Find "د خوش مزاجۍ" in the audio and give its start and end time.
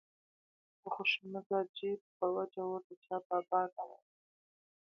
0.79-1.91